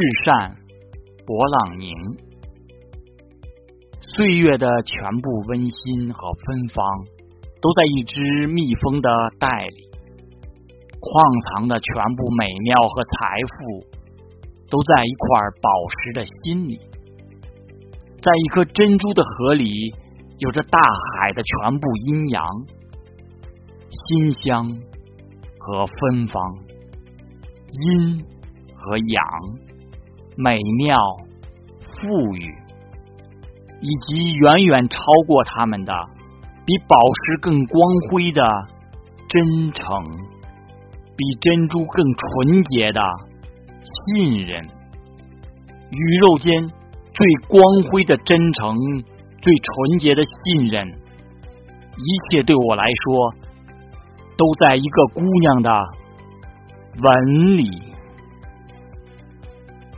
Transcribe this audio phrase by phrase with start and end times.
[0.00, 0.56] 日善，
[1.26, 1.92] 勃朗宁。
[4.16, 6.80] 岁月的全部温馨和芬芳，
[7.60, 9.92] 都在一只蜜蜂的袋里；
[10.96, 11.20] 矿
[11.52, 13.84] 藏的全部美妙和财富，
[14.72, 15.28] 都在一块
[15.60, 16.80] 宝石的心里。
[18.24, 19.92] 在一颗珍珠的河里，
[20.38, 22.42] 有着大海的全部阴阳、
[24.08, 24.64] 馨香
[25.58, 26.40] 和芬芳，
[27.68, 28.24] 阴
[28.74, 29.24] 和阳，
[30.42, 30.98] 美妙、
[31.80, 32.54] 富裕，
[33.80, 35.92] 以及远远超过他们的，
[36.64, 38.42] 比宝石更光辉的
[39.28, 40.02] 真诚，
[41.16, 43.02] 比珍珠更纯洁的
[43.82, 44.64] 信任，
[45.90, 46.70] 宇宙间。
[47.12, 48.74] 最光辉的真诚，
[49.42, 53.34] 最纯洁的信任，一切对我来说，
[54.38, 55.70] 都在一个姑娘的
[57.02, 57.89] 吻里。